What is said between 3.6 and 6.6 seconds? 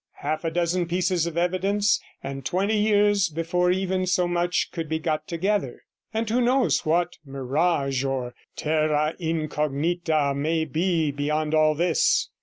even so much could be got together; and who